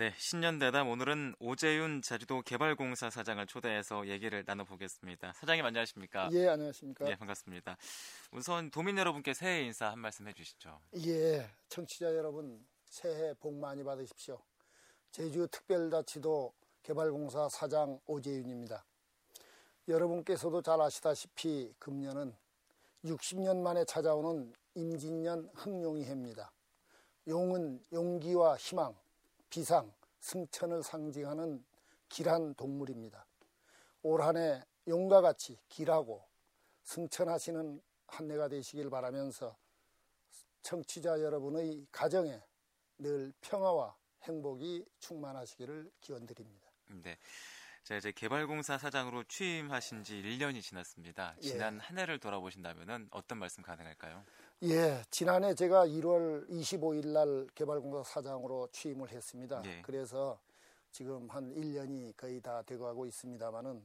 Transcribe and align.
네, 0.00 0.14
신년 0.16 0.58
대담 0.58 0.88
오늘은 0.88 1.34
오재윤 1.40 2.00
제주도 2.00 2.40
개발공사 2.40 3.10
사장을 3.10 3.46
초대해서 3.46 4.08
얘기를 4.08 4.42
나눠보겠습니다. 4.46 5.34
사장님 5.34 5.62
안녕하십니까? 5.62 6.30
예, 6.32 6.48
안녕하십니까? 6.48 7.06
예, 7.10 7.16
반갑습니다. 7.16 7.76
우선 8.32 8.70
도민 8.70 8.96
여러분께 8.96 9.34
새해 9.34 9.60
인사 9.60 9.90
한 9.90 9.98
말씀 9.98 10.26
해주시죠. 10.26 10.80
예, 11.04 11.50
청취자 11.68 12.16
여러분 12.16 12.66
새해 12.86 13.34
복 13.34 13.52
많이 13.58 13.84
받으십시오. 13.84 14.40
제주 15.10 15.46
특별자치도 15.48 16.54
개발공사 16.82 17.50
사장 17.50 18.00
오재윤입니다. 18.06 18.82
여러분께서도 19.86 20.62
잘 20.62 20.80
아시다시피 20.80 21.74
금년은 21.78 22.34
60년 23.04 23.58
만에 23.60 23.84
찾아오는 23.84 24.50
임진년 24.76 25.50
흥룡이 25.56 26.04
해입니다. 26.06 26.50
용은 27.28 27.84
용기와 27.92 28.56
희망, 28.56 28.94
비상, 29.50 29.92
승천을 30.20 30.82
상징하는 30.82 31.64
길한 32.08 32.54
동물입니다. 32.54 33.26
올 34.02 34.22
한해 34.22 34.62
용과 34.86 35.20
같이 35.20 35.58
길하고 35.68 36.24
승천하시는 36.84 37.82
한 38.06 38.30
해가 38.30 38.48
되시길 38.48 38.88
바라면서 38.90 39.56
청취자 40.62 41.20
여러분의 41.20 41.86
가정에 41.90 42.40
늘 42.98 43.32
평화와 43.40 43.96
행복이 44.22 44.84
충만하시기를 44.98 45.90
기원드립니다. 46.00 46.70
네. 46.88 47.18
자, 47.82 47.96
이제 47.96 48.12
개발공사 48.12 48.78
사장으로 48.78 49.24
취임하신 49.24 50.04
지 50.04 50.22
1년이 50.22 50.62
지났습니다. 50.62 51.34
예. 51.38 51.48
지난 51.48 51.76
예. 51.76 51.78
한 51.78 51.98
해를 51.98 52.18
돌아보신다면 52.18 53.08
어떤 53.10 53.38
말씀 53.38 53.62
가능할까요? 53.62 54.24
예, 54.62 55.02
지난해 55.10 55.54
제가 55.54 55.86
1월 55.86 56.46
25일 56.50 57.06
날 57.06 57.46
개발공사 57.54 58.02
사장으로 58.02 58.68
취임을 58.72 59.08
했습니다. 59.08 59.62
예. 59.64 59.80
그래서 59.80 60.38
지금 60.92 61.30
한 61.30 61.50
1년이 61.54 62.14
거의 62.14 62.42
다 62.42 62.60
돼가고 62.60 63.06
있습니다만은 63.06 63.82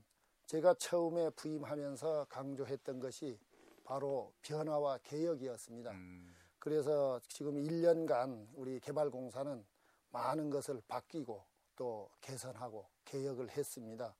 제가 0.47 0.73
처음에 0.73 1.29
부임하면서 1.29 2.25
강조했던 2.27 2.99
것이 2.99 3.39
바로 3.85 4.33
변화와 4.41 4.97
개혁이었습니다. 5.03 5.91
음. 5.91 6.35
그래서 6.59 7.21
지금 7.29 7.55
1년간 7.55 8.47
우리 8.55 8.81
개발공사는 8.81 9.65
많은 10.11 10.49
것을 10.49 10.81
바뀌고 10.89 11.41
또 11.77 12.09
개선하고 12.19 12.85
개혁을 13.05 13.49
했습니다. 13.49 14.13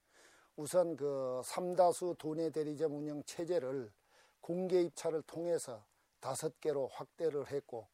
우선 0.55 0.95
그 0.95 1.41
삼다수 1.43 2.15
도내 2.17 2.49
대리점 2.49 2.95
운영 2.95 3.21
체제를 3.23 3.91
공개 4.39 4.81
입찰을 4.83 5.21
통해서 5.23 5.83
다섯 6.25 6.59
개로 6.59 6.87
확대를 6.87 7.51
했고 7.51 7.87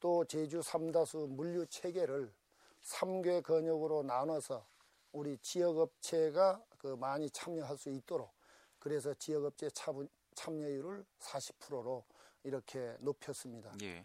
또 0.00 0.24
제주 0.24 0.60
삼다수 0.60 1.28
물류 1.30 1.64
체계를 1.66 2.34
3개 2.82 3.44
근역으로 3.44 4.02
나눠서 4.02 4.66
우리 5.12 5.38
지역업체가 5.38 6.64
그 6.78 6.88
많이 6.96 7.30
참여할 7.30 7.78
수 7.78 7.88
있도록 7.90 8.32
그래서 8.80 9.14
지역업체 9.14 9.70
참여율을 10.34 11.04
40%로 11.20 12.04
이렇게 12.42 12.96
높였습니다. 12.98 13.72
예. 13.82 14.04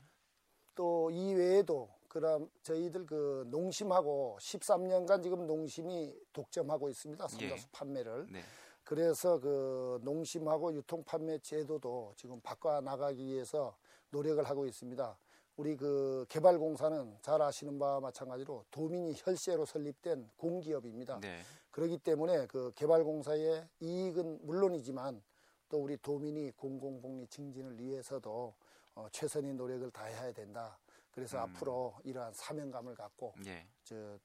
또 0.75 1.09
이외에도 1.09 1.89
그럼 2.07 2.52
저희들 2.61 3.07
그 3.07 3.47
농심하고 3.50 4.38
13년간 4.41 5.23
지금 5.23 5.47
농심이 5.47 6.13
독점하고 6.33 6.88
있습니다. 6.89 7.27
삼다수 7.27 7.66
예. 7.66 7.69
판매를. 7.72 8.27
네. 8.29 8.44
그래서 8.86 9.39
그 9.39 10.00
농심하고 10.03 10.73
유통 10.75 11.03
판매 11.03 11.39
제도도 11.39 12.14
지금 12.16 12.39
바꿔 12.41 12.80
나가기 12.80 13.25
위해서 13.25 13.75
노력을 14.11 14.41
하고 14.44 14.66
있습니다. 14.67 15.17
우리 15.58 15.75
그 15.75 16.25
개발공사는 16.30 17.17
잘 17.22 17.41
아시는 17.41 17.80
바와 17.80 18.00
마찬가지로 18.00 18.66
도민이 18.69 19.16
혈세로 19.17 19.66
설립된 19.66 20.30
공기업입니다. 20.38 21.19
네. 21.19 21.41
그렇기 21.72 21.97
때문에 21.97 22.45
그 22.45 22.72
개발공사의 22.75 23.67
이익은 23.80 24.45
물론이지만 24.45 25.22
또 25.67 25.81
우리 25.81 25.97
도민이 25.97 26.52
공공복리 26.52 27.25
증진을 27.28 27.79
위해서도 27.79 28.53
어, 28.94 29.07
최선의 29.12 29.56
노력을 29.56 29.90
다해야 29.91 30.31
된다. 30.31 30.78
그래서 31.12 31.38
음. 31.38 31.44
앞으로 31.44 31.95
이러한 32.03 32.34
사명감을 32.34 32.94
갖고 32.94 33.34
예. 33.47 33.66
저 33.84 34.19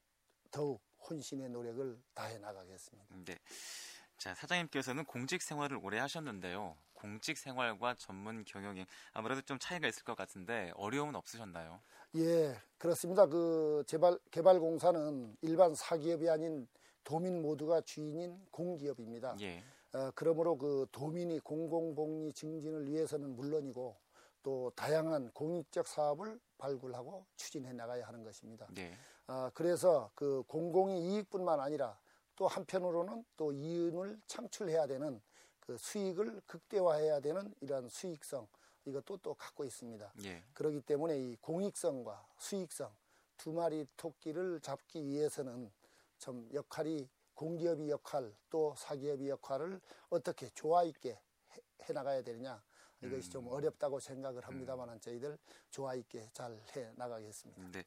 더욱 0.51 0.81
혼신의 1.09 1.49
노력을 1.49 1.97
다해 2.13 2.37
나가겠습니다. 2.37 3.15
네. 3.25 3.39
자, 4.21 4.35
사장님께서는 4.35 5.05
공직 5.05 5.41
생활을 5.41 5.79
오래 5.81 5.97
하셨는데요. 5.97 6.77
공직 6.93 7.39
생활과 7.39 7.95
전문 7.95 8.45
경영이 8.45 8.85
아무래도 9.13 9.41
좀 9.41 9.57
차이가 9.57 9.87
있을 9.87 10.03
것 10.03 10.15
같은데 10.15 10.71
어려움은 10.75 11.15
없으셨나요? 11.15 11.81
예, 12.17 12.55
그렇습니다. 12.77 13.25
그 13.25 13.83
개발 13.87 14.19
개발공사는 14.29 15.37
일반 15.41 15.73
사기업이 15.73 16.29
아닌 16.29 16.67
도민 17.03 17.41
모두가 17.41 17.81
주인인 17.81 18.39
공기업입니다. 18.51 19.37
예. 19.41 19.63
어, 19.93 20.11
그러므로 20.13 20.55
그 20.55 20.85
도민이 20.91 21.39
공공복리 21.39 22.31
증진을 22.31 22.91
위해서는 22.91 23.35
물론이고 23.35 23.97
또 24.43 24.71
다양한 24.75 25.31
공익적 25.31 25.87
사업을 25.87 26.39
발굴하고 26.59 27.25
추진해 27.37 27.73
나가야 27.73 28.05
하는 28.05 28.23
것입니다. 28.23 28.67
네. 28.69 28.95
아, 29.25 29.49
그래서 29.55 30.11
그 30.13 30.43
공공의 30.45 31.01
이익뿐만 31.01 31.59
아니라 31.59 31.97
또 32.41 32.47
한편으로는 32.47 33.23
또 33.37 33.51
이윤을 33.51 34.19
창출해야 34.25 34.87
되는 34.87 35.21
그 35.59 35.77
수익을 35.77 36.41
극대화해야 36.47 37.19
되는 37.19 37.53
이러한 37.61 37.87
수익성 37.87 38.47
이것도 38.85 39.17
또 39.17 39.35
갖고 39.35 39.63
있습니다. 39.63 40.11
예. 40.23 40.43
그렇기 40.55 40.81
때문에 40.81 41.19
이 41.19 41.35
공익성과 41.35 42.25
수익성 42.39 42.91
두 43.37 43.51
마리 43.51 43.85
토끼를 43.95 44.59
잡기 44.59 45.05
위해서는 45.05 45.71
좀 46.17 46.49
역할이 46.51 47.07
공기업의 47.35 47.91
역할 47.91 48.33
또 48.49 48.73
사기업의 48.75 49.29
역할을 49.29 49.79
어떻게 50.09 50.49
조화 50.55 50.83
있게 50.83 51.11
해, 51.11 51.61
해 51.83 51.93
나가야 51.93 52.23
되느냐 52.23 52.59
이것이 53.03 53.29
음. 53.29 53.31
좀 53.31 53.47
어렵다고 53.47 53.99
생각을 53.99 54.45
합니다만 54.45 54.89
음. 54.89 54.99
저희들 54.99 55.37
조화 55.69 55.95
있게 55.95 56.29
잘 56.33 56.57
해 56.75 56.91
나가겠습니다. 56.95 57.69
네. 57.71 57.83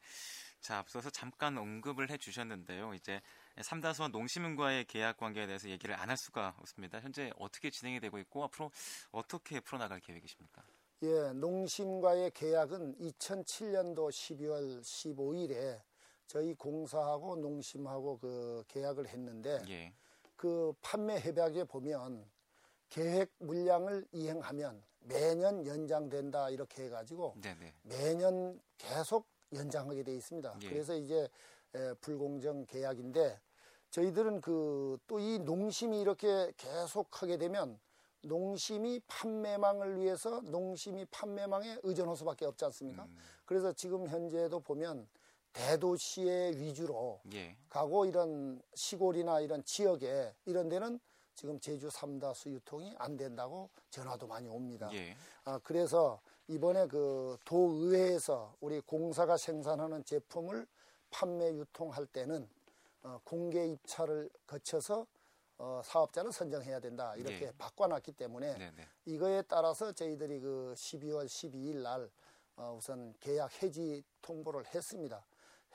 자, 0.60 0.78
앞서서 0.78 1.10
잠깐 1.10 1.56
언급을 1.58 2.10
해 2.10 2.16
주셨는데요. 2.16 2.94
이제 2.94 3.20
삼다수와 3.60 4.08
농심과의 4.08 4.86
계약 4.86 5.16
관계에 5.18 5.46
대해서 5.46 5.68
얘기를 5.68 5.94
안 5.94 6.08
할 6.08 6.16
수가 6.16 6.54
없습니다. 6.58 7.00
현재 7.00 7.32
어떻게 7.38 7.70
진행이 7.70 8.00
되고 8.00 8.18
있고 8.18 8.44
앞으로 8.44 8.70
어떻게 9.10 9.60
풀어 9.60 9.78
나갈 9.78 10.00
계획이십니까? 10.00 10.62
예, 11.02 11.32
농심과의 11.32 12.30
계약은 12.30 12.96
2007년도 12.98 14.08
12월 14.10 14.80
15일에 14.80 15.82
저희 16.26 16.54
공사하고 16.54 17.36
농심하고 17.36 18.18
그 18.18 18.64
계약을 18.68 19.08
했는데 19.08 19.62
예. 19.68 19.92
그 20.36 20.72
판매 20.80 21.20
협약에 21.20 21.64
보면 21.64 22.24
계획 22.94 23.32
물량을 23.38 24.06
이행하면 24.12 24.80
매년 25.00 25.66
연장된다 25.66 26.50
이렇게 26.50 26.84
해가지고 26.84 27.34
네네. 27.42 27.74
매년 27.82 28.60
계속 28.78 29.26
연장하게 29.52 30.04
돼 30.04 30.14
있습니다. 30.14 30.58
예. 30.62 30.68
그래서 30.68 30.94
이제 30.94 31.28
불공정 32.00 32.66
계약인데 32.66 33.40
저희들은 33.90 34.40
그 34.40 34.96
또 35.08 35.18
이 35.18 35.40
농심이 35.40 36.00
이렇게 36.00 36.52
계속 36.56 37.20
하게 37.20 37.36
되면 37.36 37.80
농심이 38.22 39.00
판매망을 39.08 39.98
위해서 39.98 40.40
농심이 40.42 41.04
판매망에 41.06 41.78
의존할 41.82 42.16
수밖에 42.16 42.44
없지 42.46 42.64
않습니까? 42.66 43.02
음. 43.06 43.16
그래서 43.44 43.72
지금 43.72 44.06
현재도 44.08 44.60
보면 44.60 45.08
대도시의 45.52 46.58
위주로 46.58 47.20
예. 47.32 47.56
가고 47.68 48.06
이런 48.06 48.62
시골이나 48.74 49.40
이런 49.40 49.64
지역에 49.64 50.32
이런 50.46 50.68
데는 50.68 51.00
지금 51.34 51.58
제주 51.60 51.90
삼다수 51.90 52.50
유통이 52.50 52.94
안 52.98 53.16
된다고 53.16 53.68
전화도 53.90 54.26
많이 54.26 54.48
옵니다. 54.48 54.88
예. 54.92 55.16
아, 55.44 55.58
그래서 55.62 56.20
이번에 56.48 56.86
그 56.86 57.36
도의회에서 57.44 58.54
우리 58.60 58.80
공사가 58.80 59.36
생산하는 59.36 60.04
제품을 60.04 60.66
판매 61.10 61.52
유통할 61.52 62.06
때는 62.06 62.48
어, 63.02 63.20
공개 63.24 63.66
입찰을 63.66 64.30
거쳐서 64.46 65.06
어, 65.58 65.80
사업자를 65.84 66.32
선정해야 66.32 66.80
된다 66.80 67.14
이렇게 67.16 67.46
예. 67.46 67.52
바꿔놨기 67.58 68.12
때문에 68.12 68.54
네네. 68.54 68.72
네. 68.76 68.88
이거에 69.04 69.42
따라서 69.42 69.92
저희들이 69.92 70.40
그 70.40 70.74
12월 70.76 71.26
12일 71.26 71.76
날 71.82 72.10
어, 72.56 72.74
우선 72.76 73.14
계약 73.20 73.62
해지 73.62 74.02
통보를 74.22 74.64
했습니다. 74.74 75.24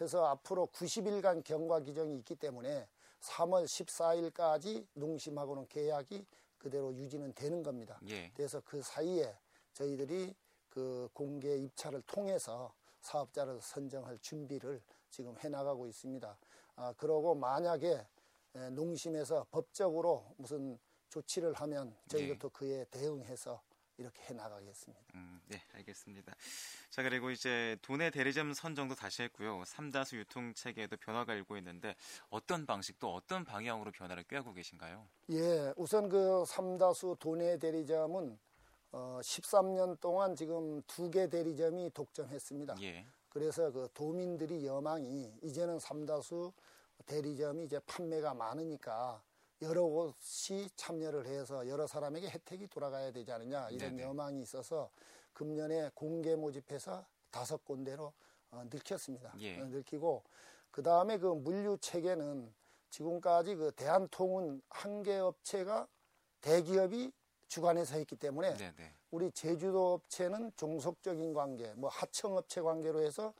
해서 0.02 0.26
앞으로 0.26 0.68
90일간 0.74 1.44
경과 1.44 1.82
규정이 1.82 2.18
있기 2.20 2.36
때문에 2.36 2.88
3월 3.22 3.66
14일까지 3.66 4.86
농심하고는 4.94 5.68
계약이 5.68 6.26
그대로 6.58 6.94
유지는 6.94 7.34
되는 7.34 7.64
겁니다. 7.64 8.00
예. 8.08 8.32
그래서 8.34 8.62
그 8.66 8.82
사이에 8.82 9.36
저희들이 9.74 10.36
그 10.70 11.10
공개 11.14 11.56
입찰을 11.56 12.02
통해서 12.04 12.74
사업자를 13.02 13.60
선정할 13.62 14.20
준비를 14.20 14.82
지금 15.10 15.36
해나가고 15.40 15.88
있습니다. 15.88 16.38
아, 16.76 16.94
그러고 16.94 17.36
만약에 17.36 18.06
농심에서 18.72 19.48
법적으로 19.52 20.26
무슨 20.38 20.78
조치를 21.10 21.54
하면 21.54 21.96
저희도 22.08 22.48
예. 22.48 22.52
그에 22.54 22.86
대응해서 22.86 23.62
이렇게 24.00 24.24
해 24.24 24.34
나가겠습니다. 24.34 25.04
음, 25.16 25.42
네, 25.48 25.62
알겠습니다. 25.74 26.34
자, 26.90 27.04
그리고 27.04 27.32
이제 27.32 27.78
도내 27.82 28.10
대리점 28.12 28.54
선정도 28.54 28.96
다시 28.96 29.24
했고요. 29.24 29.64
삼다수 29.66 30.16
유통 30.18 30.54
체계에도 30.54 30.96
변화가 30.98 31.34
일고 31.34 31.58
있는데 31.58 31.96
어떤 32.30 32.66
방식 32.66 32.98
또 33.00 33.14
어떤 33.14 33.44
방향으로 33.44 33.92
변화를 33.92 34.24
꾀하고 34.24 34.54
계신가요? 34.54 35.06
예, 35.32 35.74
우선 35.76 36.08
그 36.08 36.46
삼다수 36.48 37.18
도내 37.20 37.58
대리점은 37.60 38.40
어, 38.92 39.20
13년 39.22 40.00
동안 40.00 40.34
지금 40.36 40.82
두 40.84 41.12
개 41.12 41.28
대리점이 41.30 41.92
독점했습니다. 41.94 42.76
예. 42.82 43.06
그래서 43.28 43.70
그 43.72 43.88
도민들이 43.94 44.66
여망이 44.66 45.32
이제는 45.44 45.78
삼다수 45.78 46.52
대리점이 47.06 47.66
이제 47.66 47.80
판매가 47.86 48.34
많으니까 48.34 49.22
여러 49.62 49.84
곳이 49.84 50.70
참여를 50.76 51.26
해서 51.28 51.68
여러 51.68 51.86
사람에게 51.86 52.30
혜택이 52.30 52.68
돌아가야 52.68 53.12
되지 53.12 53.32
않느냐 53.32 53.70
이런 53.70 53.96
네네. 53.96 54.04
여망이 54.04 54.42
있어서 54.42 54.90
금년에 55.34 55.92
공개 55.94 56.36
모집해서 56.36 57.06
다섯 57.30 57.64
군데로 57.66 58.14
어, 58.52 58.64
늘켰습니다. 58.72 59.34
예. 59.40 59.60
어, 59.60 59.66
늘키고 59.66 60.24
그 60.72 60.82
다음에 60.82 61.18
그 61.18 61.28
물류 61.28 61.78
체계는 61.78 62.54
지금까지 62.90 63.56
그 63.56 63.72
대한통운 63.74 64.62
한 64.70 65.04
개 65.04 65.18
업체가 65.18 65.88
대기업이 66.42 67.12
주관해서 67.48 67.98
했기 67.98 68.16
때문에 68.16 68.54
네네. 68.56 68.94
우리 69.12 69.32
제주도 69.32 69.94
업체는 69.94 70.52
종속적인 70.56 71.34
관계, 71.34 71.74
뭐 71.74 71.90
하청 71.90 72.38
업체 72.38 72.62
관계로 72.62 73.02
해서 73.02 73.34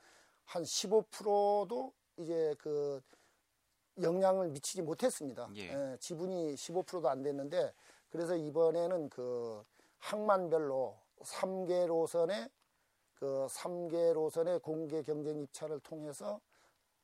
한 0.44 0.62
15%도 0.64 1.92
이제 2.18 2.54
그 2.58 3.00
영향을 4.00 4.48
미치지 4.48 4.82
못했습니다. 4.82 5.48
예. 5.56 5.72
예, 5.72 5.96
지분이 5.98 6.54
15%도 6.54 7.08
안 7.08 7.22
됐는데 7.22 7.72
그래서 8.10 8.36
이번에는 8.36 9.08
그 9.10 9.64
항만별로 9.98 10.96
3개 11.20 11.86
노선의 11.86 12.48
그 13.14 13.46
3개 13.50 14.14
노선의 14.14 14.60
공개 14.60 15.02
경쟁 15.02 15.38
입찰을 15.40 15.80
통해서 15.80 16.40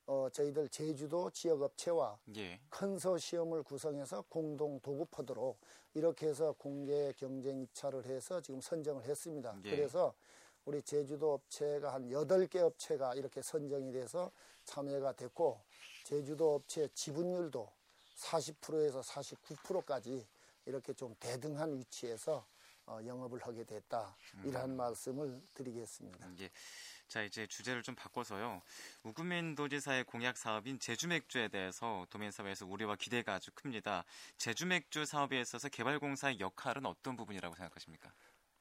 어, 0.07 0.29
저희들 0.31 0.69
제주도 0.69 1.31
지역 1.31 1.63
업체와 1.63 2.19
예. 2.37 2.61
컨소시엄을 2.71 3.65
구성해서 3.65 4.23
공동 4.29 4.81
도급하도록 4.81 5.59
이렇게 5.95 6.29
해서 6.29 6.53
공개 6.53 7.13
경쟁 7.17 7.61
입찰을 7.61 8.07
해서 8.07 8.41
지금 8.41 8.61
선정을 8.61 9.05
했습니다. 9.05 9.57
예. 9.65 9.71
그래서 9.71 10.15
우리 10.65 10.83
제주도 10.83 11.35
업체가 11.35 11.95
한 11.95 12.09
8개 12.09 12.57
업체가 12.57 13.15
이렇게 13.15 13.43
선정이 13.43 13.93
돼서 13.93 14.31
참여가 14.65 15.13
됐고 15.13 15.61
제주도 16.07 16.55
업체 16.55 16.87
지분율도 16.95 17.69
40%에서 18.15 19.01
49%까지 19.01 20.25
이렇게 20.65 20.93
좀 20.93 21.17
대등한 21.19 21.77
위치에서 21.77 22.47
어, 22.87 23.01
영업을 23.05 23.45
하게 23.45 23.65
됐다. 23.65 24.17
이러한 24.45 24.71
음. 24.71 24.77
말씀을 24.77 25.41
드리겠습니다. 25.55 26.31
예. 26.39 26.51
자, 27.09 27.25
이제 27.25 27.49
주제를 27.49 27.83
좀 27.83 27.97
바꿔서요. 27.97 28.63
우구민 29.03 29.57
도지사의 29.57 30.05
공약 30.05 30.37
사업인 30.37 30.79
제주 30.79 31.09
맥주에 31.09 31.49
대해서 31.49 32.07
도민 32.09 32.31
사회에서 32.31 32.67
우려와 32.67 32.95
기대가 32.95 33.35
아주 33.35 33.51
큽니다. 33.53 34.05
제주 34.39 34.65
맥주 34.65 35.05
사업에 35.05 35.41
있어서 35.41 35.69
개발공사의 35.69 36.39
역할은 36.39 36.87
어떤 36.87 37.17
부분이라고 37.17 37.57
생각하십니까? 37.57 38.13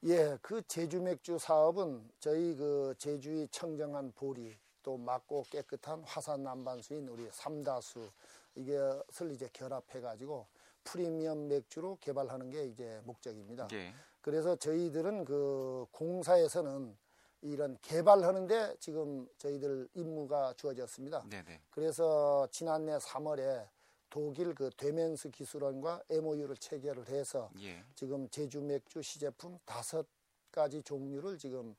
예, 0.05 0.35
그 0.41 0.63
제주 0.67 0.99
맥주 0.99 1.37
사업은 1.37 2.09
저희 2.19 2.55
그 2.55 2.95
제주의 2.97 3.47
청정한 3.49 4.11
보리, 4.13 4.57
또 4.85 4.97
맑고 4.97 5.47
깨끗한 5.49 6.03
화산 6.03 6.43
남반수인 6.43 7.09
우리 7.09 7.27
삼다수 7.31 8.07
이게을 8.53 9.31
이제 9.31 9.49
결합해 9.51 9.99
가지고 9.99 10.45
프리미엄 10.83 11.47
맥주로 11.47 11.97
개발하는 11.99 12.51
게 12.51 12.65
이제 12.65 13.01
목적입니다. 13.03 13.67
예. 13.73 13.91
그래서 14.21 14.55
저희들은 14.55 15.25
그 15.25 15.87
공사에서는 15.91 16.95
이런 17.41 17.77
개발하는데 17.81 18.75
지금 18.79 19.27
저희들 19.39 19.89
임무가 19.95 20.53
주어졌습니다. 20.53 21.25
네네. 21.29 21.61
그래서 21.71 22.47
지난해 22.51 22.97
3월에 22.99 23.67
독일 24.11 24.53
그 24.53 24.69
되멘스 24.77 25.31
기술원과 25.31 26.03
MOU를 26.11 26.57
체결을 26.57 27.09
해서 27.09 27.49
예. 27.59 27.83
지금 27.95 28.29
제주 28.29 28.61
맥주 28.61 29.01
시제품 29.01 29.57
다섯 29.65 30.05
가지 30.51 30.83
종류를 30.83 31.39
지금 31.39 31.75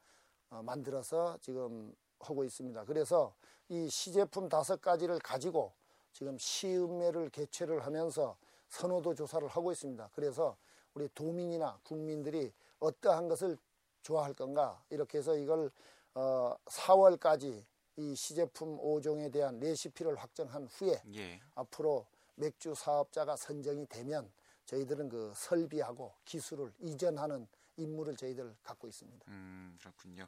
어, 0.50 0.60
만들어서 0.62 1.38
지금 1.40 1.94
하고 2.20 2.44
있습니다. 2.44 2.84
그래서 2.84 3.34
이 3.68 3.88
시제품 3.88 4.48
다섯 4.48 4.80
가지를 4.80 5.18
가지고 5.18 5.72
지금 6.12 6.36
시음매를 6.38 7.30
개최를 7.30 7.84
하면서 7.84 8.36
선호도 8.68 9.14
조사를 9.14 9.46
하고 9.48 9.72
있습니다. 9.72 10.10
그래서 10.14 10.56
우리 10.94 11.08
도민이나 11.14 11.78
국민들이 11.84 12.52
어떠한 12.78 13.28
것을 13.28 13.58
좋아할 14.02 14.34
건가 14.34 14.82
이렇게 14.90 15.18
해서 15.18 15.36
이걸 15.36 15.70
어 16.14 16.56
4월까지 16.66 17.64
이 17.96 18.14
시제품 18.14 18.78
5종에 18.78 19.32
대한 19.32 19.58
레시피를 19.58 20.16
확정한 20.16 20.66
후에 20.66 21.02
예. 21.14 21.40
앞으로 21.54 22.06
맥주 22.34 22.74
사업자가 22.74 23.36
선정이 23.36 23.86
되면 23.86 24.30
저희들은 24.66 25.08
그 25.08 25.32
설비하고 25.34 26.12
기술을 26.24 26.72
이전하는 26.80 27.46
임무를 27.76 28.16
저희들 28.16 28.54
갖고 28.62 28.88
있습니다. 28.88 29.24
음, 29.28 29.76
그렇군요. 29.80 30.26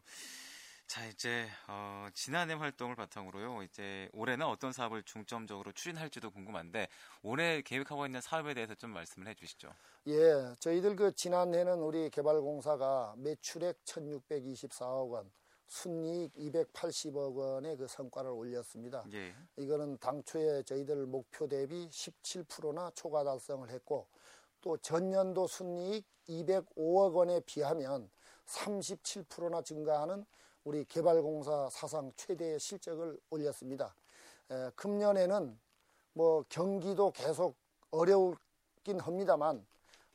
자 0.88 1.04
이제 1.04 1.46
어, 1.68 2.08
지난해 2.14 2.54
활동을 2.54 2.96
바탕으로요. 2.96 3.62
이제 3.62 4.08
올해는 4.14 4.46
어떤 4.46 4.72
사업을 4.72 5.02
중점적으로 5.02 5.70
추진할지도 5.72 6.30
궁금한데 6.30 6.88
올해 7.22 7.60
계획하고 7.60 8.06
있는 8.06 8.22
사업에 8.22 8.54
대해서 8.54 8.74
좀 8.74 8.92
말씀을 8.92 9.28
해주시죠. 9.28 9.68
예, 10.06 10.54
저희들 10.58 10.96
그 10.96 11.14
지난해는 11.14 11.74
우리 11.80 12.08
개발공사가 12.08 13.14
매출액 13.18 13.84
1,624억 13.84 15.10
원, 15.10 15.30
순이익 15.66 16.32
280억 16.34 17.36
원의 17.36 17.76
그 17.76 17.86
성과를 17.86 18.30
올렸습니다. 18.30 19.04
예. 19.12 19.34
이거는 19.58 19.98
당초에 19.98 20.62
저희들 20.62 21.04
목표 21.04 21.46
대비 21.46 21.86
17%나 21.90 22.90
초과 22.94 23.24
달성을 23.24 23.68
했고 23.68 24.08
또 24.62 24.78
전년도 24.78 25.48
순이익 25.48 26.06
205억 26.30 27.12
원에 27.12 27.40
비하면 27.40 28.08
37%나 28.46 29.60
증가하는 29.60 30.24
우리 30.68 30.84
개발공사 30.84 31.70
사상 31.70 32.12
최대의 32.14 32.60
실적을 32.60 33.18
올렸습니다. 33.30 33.94
에, 34.50 34.70
금년에는 34.76 35.58
뭐 36.12 36.44
경기도 36.50 37.10
계속 37.10 37.56
어려웠긴 37.90 39.00
합니다만 39.00 39.66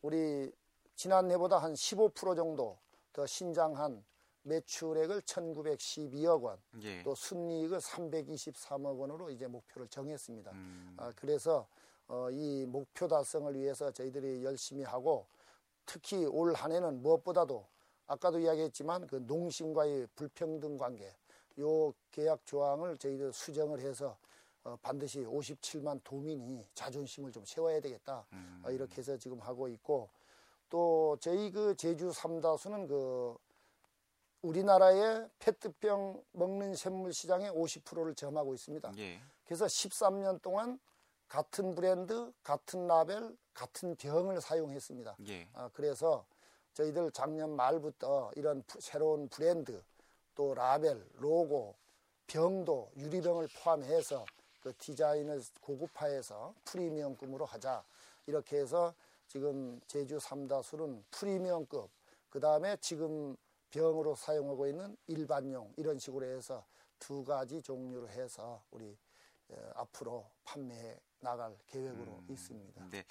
우리 0.03 0.51
지난해보다 0.95 1.57
한 1.57 1.73
15% 1.73 2.35
정도 2.35 2.77
더 3.13 3.25
신장한 3.25 4.05
매출액을 4.43 5.21
1,912억 5.21 6.43
원, 6.43 6.61
예. 6.83 7.01
또 7.01 7.15
순이익을 7.15 7.79
323억 7.79 8.99
원으로 8.99 9.31
이제 9.31 9.47
목표를 9.47 9.87
정했습니다. 9.87 10.51
음. 10.51 10.93
아, 10.97 11.11
그래서 11.15 11.65
어, 12.07 12.29
이 12.29 12.67
목표 12.67 13.07
달성을 13.07 13.55
위해서 13.55 13.89
저희들이 13.89 14.43
열심히 14.43 14.83
하고 14.83 15.25
특히 15.87 16.27
올 16.27 16.53
한해는 16.53 17.01
무엇보다도 17.01 17.65
아까도 18.07 18.39
이야기했지만 18.39 19.07
그 19.07 19.17
농심과의 19.27 20.07
불평등 20.15 20.77
관계 20.77 21.15
요 21.59 21.93
계약 22.11 22.45
조항을 22.45 22.97
저희들 22.97 23.31
수정을 23.31 23.79
해서 23.79 24.17
어, 24.63 24.77
반드시 24.81 25.19
57만 25.25 25.99
도민이 26.03 26.67
자존심을 26.73 27.31
좀 27.31 27.43
세워야 27.45 27.79
되겠다 27.81 28.25
음. 28.33 28.61
어, 28.65 28.71
이렇게 28.71 28.97
해서 28.97 29.17
지금 29.17 29.39
하고 29.39 29.67
있고 29.67 30.09
또 30.69 31.17
저희 31.19 31.51
그 31.51 31.75
제주 31.75 32.11
삼다수는 32.11 32.87
그 32.87 33.37
우리나라의 34.41 35.29
페트병 35.39 36.23
먹는 36.33 36.75
샘물 36.75 37.13
시장의 37.13 37.51
50%를 37.51 38.13
점하고 38.15 38.53
있습니다. 38.53 38.91
예. 38.97 39.21
그래서 39.45 39.65
13년 39.65 40.41
동안 40.41 40.79
같은 41.27 41.73
브랜드, 41.75 42.31
같은 42.43 42.87
라벨, 42.87 43.35
같은 43.53 43.95
병을 43.95 44.41
사용했습니다. 44.41 45.15
예. 45.27 45.49
아, 45.53 45.69
그래서 45.73 46.25
저희들 46.73 47.11
작년 47.11 47.55
말부터 47.55 48.31
이런 48.35 48.63
새로운 48.79 49.27
브랜드 49.29 49.81
또 50.35 50.53
라벨, 50.53 51.05
로고, 51.15 51.75
병도 52.27 52.91
유리병을 52.97 53.47
포함해서 53.59 54.25
그 54.61 54.73
디자인을 54.77 55.41
고급화해서 55.61 56.53
프리미엄급으로 56.65 57.45
하자. 57.45 57.83
이렇게 58.25 58.57
해서 58.57 58.93
지금 59.27 59.79
제주 59.87 60.19
삼다술은 60.19 61.03
프리미엄급, 61.11 61.89
그 62.29 62.39
다음에 62.39 62.77
지금 62.77 63.35
병으로 63.69 64.15
사용하고 64.15 64.67
있는 64.67 64.95
일반용 65.07 65.71
이런 65.77 65.99
식으로 65.99 66.25
해서 66.25 66.65
두 66.99 67.23
가지 67.23 67.61
종류로 67.61 68.07
해서 68.09 68.63
우리 68.71 68.97
앞으로 69.75 70.25
판매해 70.43 70.99
나갈 71.23 71.57
계획으로 71.67 72.19
음, 72.19 72.27
있습니다. 72.29 72.89
네, 72.91 73.03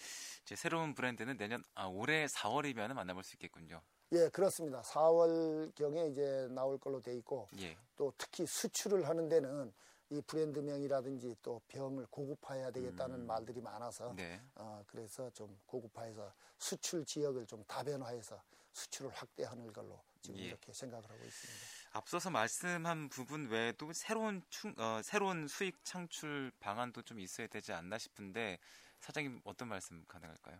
이제 0.42 0.54
새로운 0.54 0.94
브랜드는 0.94 1.36
내년 1.36 1.64
아, 1.74 1.86
올해 1.86 2.26
4월이면 2.26 2.92
만나볼 2.92 3.24
수 3.24 3.34
있겠군요. 3.36 3.80
예, 4.12 4.28
그렇습니다. 4.28 4.82
4월 4.82 5.74
경에 5.74 6.06
이제 6.08 6.46
나올 6.50 6.78
걸로 6.78 7.00
돼 7.00 7.16
있고 7.16 7.48
예. 7.58 7.76
또 7.96 8.12
특히 8.18 8.44
수출을 8.46 9.08
하는 9.08 9.28
데는 9.28 9.72
이 10.10 10.20
브랜드명이라든지 10.26 11.36
또 11.42 11.60
병을 11.68 12.06
고급화해야 12.10 12.70
되겠다는 12.70 13.20
음. 13.20 13.26
말들이 13.26 13.62
많아서 13.62 14.12
네. 14.14 14.38
어, 14.56 14.84
그래서 14.86 15.30
좀 15.30 15.58
고급화해서 15.64 16.30
수출 16.58 17.06
지역을 17.06 17.46
좀 17.46 17.64
다변화해서 17.64 18.40
수출을 18.72 19.10
확대하는 19.12 19.72
걸로 19.72 19.98
지금 20.20 20.38
예. 20.40 20.44
이렇게 20.44 20.72
생각을 20.74 21.04
하고 21.04 21.24
있습니다. 21.24 21.81
앞서서 21.92 22.30
말씀한 22.30 23.08
부분 23.10 23.48
외에도 23.48 23.92
새로운 23.92 24.42
충, 24.48 24.74
어, 24.78 25.00
새로운 25.02 25.46
수익 25.46 25.84
창출 25.84 26.50
방안도 26.58 27.02
좀 27.02 27.20
있어야 27.20 27.46
되지 27.48 27.72
않나 27.72 27.98
싶은데 27.98 28.58
사장님 29.00 29.40
어떤 29.44 29.68
말씀 29.68 30.02
가능할까요? 30.06 30.58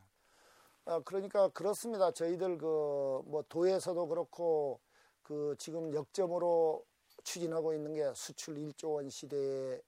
아, 0.84 1.00
그러니까 1.04 1.48
그렇습니다. 1.48 2.10
저희들 2.12 2.58
그 2.58 3.22
뭐 3.26 3.42
도에서도 3.48 4.06
그렇고 4.08 4.80
그 5.22 5.54
지금 5.58 5.94
역점으로 5.94 6.84
추진하고 7.24 7.72
있는 7.72 7.94
게 7.94 8.12
수출 8.14 8.56
1조 8.56 8.94
원 8.94 9.08
시대에 9.08 9.80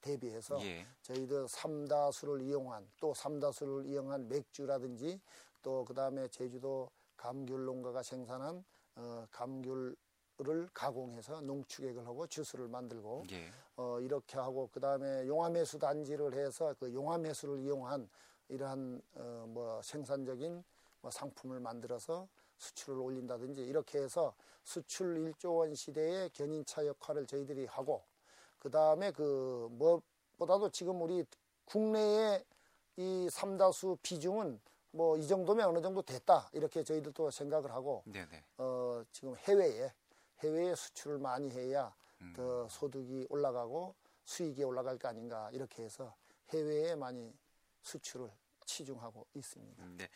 대비해서 0.00 0.60
예. 0.64 0.86
저희들 1.02 1.48
삼다수를 1.48 2.42
이용한 2.42 2.90
또 3.00 3.14
삼다수를 3.14 3.86
이용한 3.86 4.28
맥주라든지 4.28 5.20
또 5.62 5.84
그다음에 5.84 6.28
제주도 6.28 6.90
감귤 7.16 7.64
농가가 7.64 8.02
생산한 8.02 8.64
어, 8.96 9.26
감귤 9.30 9.96
을 10.40 10.68
가공해서 10.72 11.40
농축액을 11.42 12.06
하고 12.06 12.26
주스를 12.26 12.66
만들고 12.66 13.24
예. 13.30 13.50
어, 13.76 14.00
이렇게 14.00 14.38
하고 14.38 14.68
그 14.72 14.80
다음에 14.80 15.26
용암해수 15.26 15.78
단지를 15.78 16.34
해서 16.34 16.74
그 16.80 16.92
용암해수를 16.92 17.60
이용한 17.60 18.08
이러한 18.48 19.00
어, 19.14 19.44
뭐 19.48 19.80
생산적인 19.82 20.64
뭐 21.00 21.10
상품을 21.10 21.60
만들어서 21.60 22.26
수출을 22.56 22.98
올린다든지 22.98 23.62
이렇게 23.62 23.98
해서 23.98 24.34
수출 24.64 25.32
1조 25.32 25.58
원 25.58 25.74
시대의 25.74 26.30
견인차 26.30 26.86
역할을 26.86 27.26
저희들이 27.26 27.66
하고 27.66 28.02
그 28.58 28.70
다음에 28.70 29.12
그 29.12 29.68
무엇보다도 29.72 30.70
지금 30.70 31.02
우리 31.02 31.24
국내의 31.66 32.44
이 32.96 33.28
삼다수 33.30 33.98
비중은 34.02 34.60
뭐 34.92 35.16
이 35.16 35.26
정도면 35.26 35.68
어느 35.68 35.80
정도 35.80 36.02
됐다 36.02 36.48
이렇게 36.52 36.82
저희들도 36.82 37.30
생각을 37.30 37.70
하고 37.70 38.02
네네. 38.06 38.44
어 38.58 39.02
지금 39.12 39.36
해외에 39.36 39.92
해외에 40.42 40.74
수출을 40.74 41.18
많이 41.18 41.50
해야 41.50 41.94
음. 42.20 42.32
더 42.34 42.68
소득이 42.68 43.26
올라가고 43.30 43.94
수익이 44.24 44.62
올라갈 44.64 44.98
거 44.98 45.08
아닌가 45.08 45.50
이렇게 45.52 45.82
해서 45.82 46.14
해외에 46.50 46.94
많이 46.94 47.32
수출을 47.82 48.30
치중하고 48.64 49.26
있습니다. 49.34 49.82
음, 49.82 49.96
네. 49.98 50.08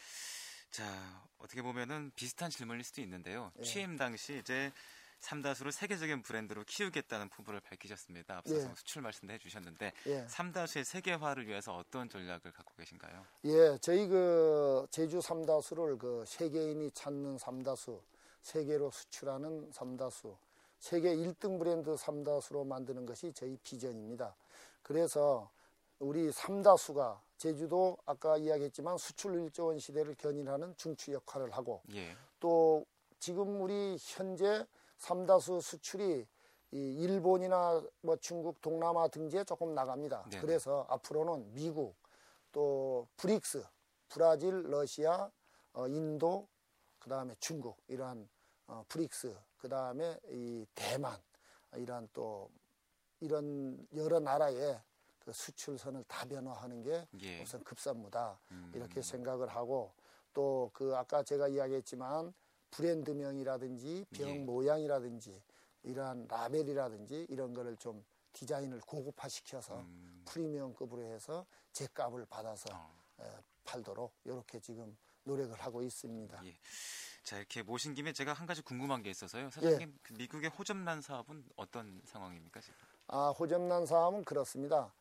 자 0.71 1.29
어떻게 1.39 1.63
보면은 1.63 2.13
비슷한 2.15 2.51
질문일 2.51 2.85
수도 2.85 3.01
있는데요. 3.01 3.53
예. 3.59 3.63
취임 3.63 3.97
당시 3.97 4.39
이제 4.39 4.73
삼다수를 5.21 5.73
세계적인 5.73 6.23
브랜드로 6.23 6.65
키우겠다는 6.65 7.31
포부를 7.31 7.61
밝히셨습니다. 7.61 8.39
앞서서 8.39 8.71
예. 8.71 8.75
수출 8.75 9.03
말씀도 9.03 9.33
해주셨는데 9.35 9.93
예. 10.07 10.27
삼다수의 10.29 10.85
세계화를 10.85 11.47
위해서 11.47 11.75
어떤 11.77 12.09
전략을 12.09 12.53
갖고 12.53 12.75
계신가요? 12.77 13.25
예, 13.47 13.79
저희 13.81 14.07
그 14.07 14.87
제주 14.91 15.21
삼다수를 15.21 15.99
그 15.99 16.25
세계인이 16.27 16.91
찾는 16.93 17.39
삼다수, 17.39 18.01
세계로 18.47 18.93
수출하는 18.93 19.73
삼다수, 19.73 20.37
세계 20.79 21.17
1등 21.17 21.59
브랜드 21.59 21.97
삼다수로 21.97 22.63
만드는 22.63 23.05
것이 23.05 23.33
저희 23.33 23.57
비전입니다. 23.57 24.37
그래서 24.85 25.51
우리 25.99 26.31
삼다수가 26.31 27.21
제주도 27.39 27.99
아까 28.07 28.37
이야기했지만 28.37 28.99
수출 28.99 29.33
1조 29.33 29.67
원 29.67 29.81
시대를 29.81 30.15
견인하는 30.15 30.77
중추 30.77 31.13
역할을 31.13 31.51
하고 31.51 31.83
예. 31.93 32.17
또 32.39 32.87
지금 33.19 33.61
우리 33.63 33.97
현재 33.99 34.65
삼다수 34.99 35.61
수출이 35.61 36.25
이 36.71 36.95
일본이나 37.03 37.83
뭐 38.03 38.17
중국, 38.19 38.61
동남아 38.61 39.09
등지에 39.09 39.43
조금 39.43 39.75
나갑니다. 39.75 40.25
네네. 40.31 40.41
그래서 40.41 40.87
앞으로는 40.89 41.53
미국, 41.53 41.97
또 42.53 43.09
브릭스, 43.17 43.65
브라질, 44.09 44.71
러시아, 44.71 45.33
어, 45.73 45.89
인도, 45.89 46.47
그 47.01 47.11
다음에 47.11 47.35
중국 47.41 47.77
이러한 47.89 48.29
어, 48.67 48.85
브릭스, 48.89 49.35
그 49.59 49.69
다음에 49.69 50.19
이 50.29 50.67
대만 50.75 51.17
이러한 51.75 52.09
또 52.13 52.51
이런 53.21 53.87
여러 53.95 54.19
나라의 54.21 54.81
그 55.21 55.33
수출선을 55.33 56.05
다변화하는 56.05 56.83
게 56.83 57.07
예. 57.21 57.43
우선 57.43 57.63
급선무다 57.65 58.39
음. 58.53 58.73
이렇게 58.75 59.03
생각을 59.03 59.49
하고 59.49 59.93
또 60.33 60.71
그 60.73 60.95
아까 60.95 61.23
제가 61.23 61.49
이야기했지만 61.49 62.33
브랜드명이라든지 62.71 64.05
병 64.11 64.29
예. 64.29 64.39
모양이라든지 64.41 65.43
이러한 65.83 66.27
라벨이라든지 66.29 67.27
이런 67.31 67.55
거를 67.55 67.77
좀 67.77 68.05
디자인을 68.33 68.81
고급화 68.81 69.29
시켜서 69.29 69.81
음. 69.81 70.23
프리미엄급으로 70.27 71.03
해서 71.05 71.47
제 71.73 71.87
값을 71.95 72.27
받아서 72.27 72.69
어. 72.73 73.43
팔도록 73.65 74.13
이렇게 74.25 74.61
지금 74.61 74.97
노력을 75.25 75.55
하고 75.59 75.83
있습니다. 75.83 76.45
예. 76.45 76.57
자 77.27 77.39
이렇게 77.39 77.61
모신 77.65 77.93
김에 77.93 78.13
제가 78.13 78.33
한 78.33 78.47
가지 78.47 78.63
궁금한 78.63 79.03
게 79.03 79.11
있어서요. 79.11 79.51
사장님 79.51 79.81
예. 79.81 79.99
그 80.01 80.13
미국의 80.13 80.49
호접란 80.51 81.03
사업은 81.03 81.45
어떤 81.57 82.01
상황입니까 82.05 82.61
지금? 82.61 82.77
아 83.09 83.31
호접란 83.31 83.85
사업은 83.85 84.23
그렇습니다. 84.23 84.95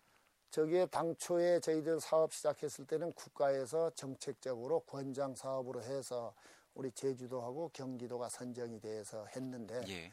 저기에 0.49 0.87
당초에 0.87 1.59
저희들 1.59 1.99
사업 1.99 2.33
시작했을 2.33 2.87
때는 2.87 3.13
국가에서 3.13 3.91
정책적으로 3.91 4.79
권장 4.79 5.35
사업으로 5.35 5.83
해서 5.83 6.33
우리 6.73 6.91
제주도하고 6.91 7.69
경기도가 7.73 8.27
선정이 8.29 8.81
돼서 8.81 9.27
했는데 9.35 9.83
예. 9.87 10.11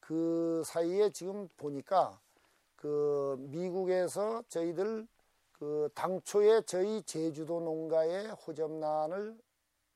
그 0.00 0.62
사이에 0.66 1.08
지금 1.08 1.48
보니까 1.56 2.20
그 2.76 3.36
미국에서 3.38 4.42
저희들 4.50 5.08
그 5.52 5.88
당초에 5.94 6.60
저희 6.66 7.02
제주도 7.04 7.60
농가의 7.60 8.32
호접란을 8.32 9.38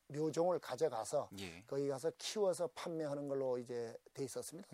묘종을 0.09 0.59
가져가서 0.59 1.29
예. 1.39 1.63
거기 1.67 1.87
가서 1.87 2.11
키워서 2.17 2.67
판매하는 2.75 3.27
걸로 3.27 3.57
이제 3.57 3.95
돼 4.13 4.23
있었습니다. 4.23 4.67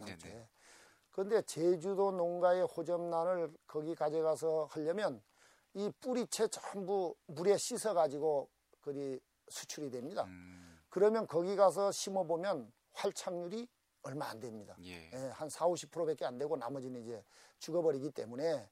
그런데 1.11 1.41
제주도 1.43 2.11
농가의 2.11 2.63
호접란을 2.63 3.53
거기 3.67 3.95
가져가서 3.95 4.67
하려면 4.71 5.21
이 5.73 5.89
뿌리채 6.01 6.47
전부 6.49 7.15
물에 7.27 7.57
씻어 7.57 7.93
가지고 7.93 8.49
그리 8.81 9.19
수출이 9.49 9.89
됩니다. 9.91 10.23
음. 10.25 10.79
그러면 10.89 11.27
거기 11.27 11.55
가서 11.55 11.91
심어 11.91 12.23
보면 12.23 12.71
활착률이 12.93 13.67
얼마 14.03 14.29
안 14.29 14.39
됩니다. 14.39 14.75
예. 14.83 15.11
예, 15.11 15.17
한 15.33 15.49
4, 15.49 15.65
50%밖에 15.65 16.25
안 16.25 16.37
되고 16.37 16.55
나머지는 16.55 17.01
이제 17.01 17.23
죽어버리기 17.59 18.11
때문에 18.11 18.69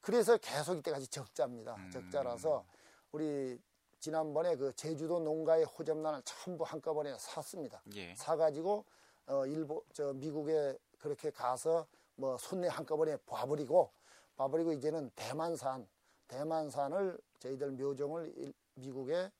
그래서 0.00 0.36
계속 0.36 0.76
이때까지 0.78 1.08
적자입니다. 1.08 1.76
음. 1.76 1.90
적자라서 1.90 2.66
우리 3.12 3.58
지난번에 4.04 4.54
그 4.56 4.70
제주도 4.76 5.18
농가의 5.18 5.64
호접란을 5.64 6.20
전부 6.26 6.62
한꺼번에 6.62 7.16
샀습니다. 7.18 7.80
예. 7.94 8.14
사가지고 8.14 8.84
어 9.28 9.46
일본 9.46 9.80
저 9.94 10.12
미국에 10.12 10.76
그렇게 10.98 11.30
가서 11.30 11.86
뭐 12.14 12.36
손내 12.36 12.68
한꺼번에 12.68 13.16
봐버리고 13.24 13.90
봐버리고 14.36 14.74
이제는 14.74 15.10
대만산 15.16 15.88
대만산을 16.28 17.18
저희들 17.38 17.70
묘종을 17.70 18.52
미국에 18.74 19.30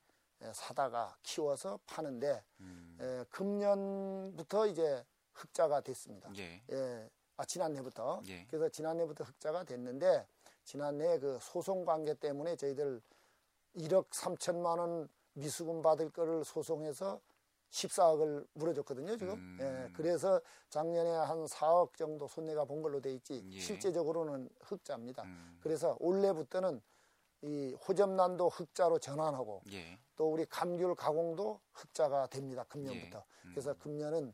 예, 0.41 0.53
사다가 0.55 1.15
키워서 1.23 1.79
파는데 1.85 2.43
음. 2.61 2.97
에, 3.03 3.05
예, 3.05 3.25
금년부터 3.29 4.67
이제 4.69 5.05
흑자가 5.35 5.83
됐습니다. 5.83 6.31
예. 6.39 6.63
예. 6.71 7.11
아 7.37 7.45
지난해부터. 7.45 8.23
예. 8.29 8.47
그래서 8.47 8.71
지난해부터 8.71 9.25
흑자가 9.25 9.65
됐는데 9.65 10.27
지난해 10.65 11.19
그 11.19 11.39
소송 11.43 11.85
관계 11.85 12.15
때문에 12.15 12.57
저희들 12.57 13.03
1억 13.77 14.09
3천만 14.11 14.79
원 14.79 15.09
미수금 15.35 15.83
받을 15.83 16.11
거를 16.11 16.45
소송해서 16.45 17.21
14억을 17.71 18.47
물어줬거든요, 18.55 19.17
지금. 19.17 19.35
음. 19.35 19.59
예, 19.61 19.93
그래서 19.95 20.41
작년에 20.71 21.11
한 21.11 21.45
4억 21.45 21.95
정도 21.97 22.29
손해가 22.29 22.65
본 22.65 22.83
걸로 22.83 23.01
돼 23.01 23.13
있지, 23.15 23.45
예. 23.51 23.59
실제적으로는 23.59 24.49
흑자입니다. 24.61 25.25
음. 25.25 25.59
그래서 25.61 25.97
올해부터는 25.99 26.81
이 27.43 27.75
호접란도 27.87 28.49
흑자로 28.49 28.99
전환하고 29.01 29.63
예. 29.73 29.99
또 30.17 30.33
우리 30.33 30.47
감귤 30.47 30.95
가공도 30.95 31.61
흑자가 31.73 32.29
됩니다. 32.29 32.65
금년부터. 32.69 33.19
예. 33.19 33.49
음. 33.49 33.51
그래서 33.51 33.75
금년은 33.75 34.33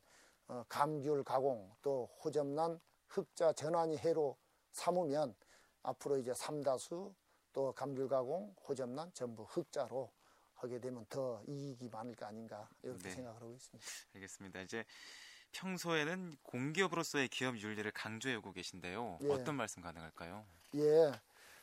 어, 0.48 0.64
감귤 0.68 1.24
가공 1.24 1.72
또 1.80 2.08
호접란 2.22 2.78
흑자 3.08 3.52
전환이 3.54 3.96
해로 3.96 4.36
삼으면 4.72 5.34
앞으로 5.82 6.18
이제 6.18 6.34
삼다수 6.34 7.14
또 7.52 7.72
감귤 7.72 8.08
가공 8.08 8.54
호접란 8.68 9.12
전부 9.14 9.44
흑자로 9.44 10.10
하게 10.54 10.78
되면 10.78 11.06
더 11.08 11.42
이익이 11.46 11.88
많을 11.88 12.14
거 12.14 12.26
아닌가 12.26 12.68
이렇게 12.82 13.02
네. 13.04 13.10
생각을 13.10 13.40
하고 13.40 13.52
있습니다. 13.54 13.86
알겠습니다. 14.14 14.60
이제 14.60 14.84
평소에는 15.52 16.36
공기업으로서의 16.42 17.28
기업 17.28 17.58
윤리를 17.58 17.90
강조해 17.92 18.36
오고 18.36 18.52
계신데요. 18.52 19.18
예. 19.22 19.28
어떤 19.30 19.56
말씀 19.56 19.82
가능할까요? 19.82 20.44
예. 20.76 21.12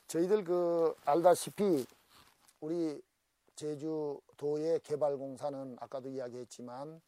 저희들 0.08 0.44
그 0.44 0.94
알다시피 1.04 1.86
우리 2.60 3.00
제주도의 3.54 4.80
개발공사는 4.80 5.76
아까도 5.80 6.08
이야기했지만 6.10 7.00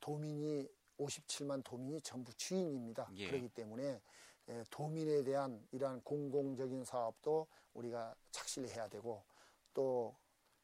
도민이 0.00 0.68
57만 0.98 1.64
도민이 1.64 2.00
전부 2.02 2.32
주인입니다. 2.34 3.08
예. 3.16 3.28
그렇기 3.28 3.48
때문에 3.48 4.00
도민에 4.70 5.22
대한 5.24 5.66
이러한 5.72 6.00
공공적인 6.02 6.84
사업도 6.84 7.46
우리가 7.74 8.14
착실히 8.30 8.70
해야 8.70 8.88
되고 8.88 9.22
또 9.74 10.14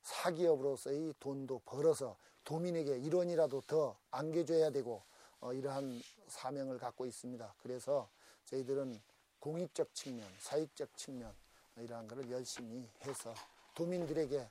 사기업으로서의 0.03 1.15
돈도 1.21 1.61
벌어서 1.65 2.17
도민에게 2.45 3.01
1원이라도 3.01 3.67
더 3.67 3.97
안겨줘야 4.11 4.71
되고 4.71 5.03
어, 5.41 5.53
이러한 5.53 6.01
사명을 6.29 6.79
갖고 6.79 7.07
있습니다. 7.07 7.55
그래서 7.62 8.09
저희들은 8.47 9.01
공익적 9.41 9.95
측면, 9.95 10.29
사익적 10.39 10.97
측면 10.97 11.35
이러한 11.77 12.07
것을 12.07 12.31
열심히 12.31 12.89
해서 13.03 13.35
도민들에게 13.75 14.49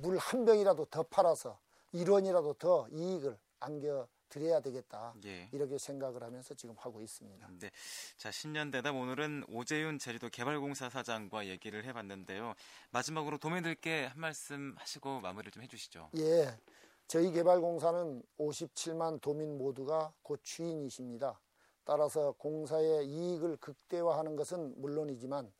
물 0.00 0.18
한 0.18 0.44
병이라도 0.44 0.86
더 0.86 1.02
팔아서 1.04 1.58
1원이라도 1.94 2.58
더 2.58 2.88
이익을 2.90 3.38
안겨 3.60 4.08
드려야 4.28 4.60
되겠다. 4.60 5.14
예. 5.24 5.48
이렇게 5.52 5.78
생각을 5.78 6.22
하면서 6.22 6.54
지금 6.54 6.74
하고 6.78 7.00
있습니다. 7.00 7.48
네. 7.60 7.70
자, 8.16 8.30
신년 8.30 8.70
대답 8.70 8.94
오늘은 8.94 9.44
오재윤 9.48 9.98
제주도 9.98 10.28
개발공사 10.28 10.90
사장과 10.90 11.46
얘기를 11.46 11.84
해봤는데요. 11.84 12.54
마지막으로 12.90 13.38
도민들께 13.38 14.06
한 14.06 14.20
말씀 14.20 14.74
하시고 14.78 15.20
마무리를 15.20 15.52
좀 15.52 15.62
해주시죠. 15.62 16.10
예. 16.16 16.58
저희 17.06 17.32
개발공사는 17.32 18.22
57만 18.38 19.20
도민 19.20 19.56
모두가 19.56 20.12
곧 20.22 20.40
주인이십니다. 20.42 21.40
따라서 21.84 22.32
공사의 22.32 23.06
이익을 23.06 23.56
극대화하는 23.56 24.36
것은 24.36 24.78
물론이지만 24.78 25.50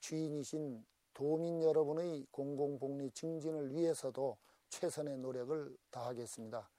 주인이신 0.00 0.82
도민 1.12 1.62
여러분의 1.62 2.26
공공복리 2.30 3.10
증진을 3.10 3.74
위해서도 3.74 4.38
최선의 4.70 5.18
노력을 5.18 5.76
다하겠습니다. 5.90 6.70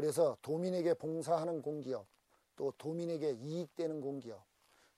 그래서 0.00 0.36
도민에게 0.42 0.92
봉사하는 0.92 1.62
공기업, 1.62 2.06
또 2.54 2.70
도민에게 2.76 3.38
이익되는 3.40 4.02
공기업, 4.02 4.44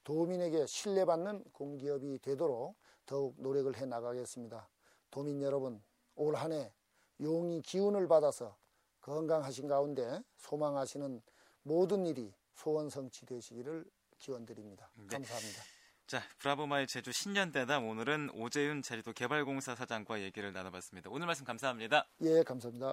도민에게 0.02 0.66
신뢰받는 0.66 1.44
공기업이 1.52 2.18
되도록 2.18 2.74
더욱 3.06 3.34
노력을 3.38 3.74
해 3.76 3.86
나가겠습니다. 3.86 4.68
도민 5.10 5.40
여러분, 5.40 5.80
올 6.16 6.34
한 6.34 6.52
해 6.52 6.72
용이 7.20 7.62
기운을 7.62 8.08
받아서 8.08 8.56
건강하신 9.00 9.68
가운데 9.68 10.20
소망하시는 10.38 11.22
모든 11.62 12.04
일이 12.04 12.34
소원 12.54 12.90
성취되시기를 12.90 13.84
기원드립니다. 14.18 14.90
네. 14.96 15.06
감사합니다. 15.06 15.62
자, 16.08 16.22
브라보마의 16.38 16.88
제주 16.88 17.12
신년대담 17.12 17.86
오늘은 17.86 18.30
오재윤 18.34 18.82
제주도 18.82 19.12
개발공사 19.12 19.76
사장과 19.76 20.22
얘기를 20.22 20.52
나눠봤습니다. 20.52 21.08
오늘 21.10 21.26
말씀 21.26 21.44
감사합니다. 21.44 22.08
예, 22.22 22.42
감사합니다. 22.42 22.86